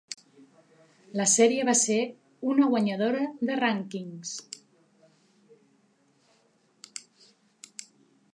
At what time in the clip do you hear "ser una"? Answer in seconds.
1.81-2.69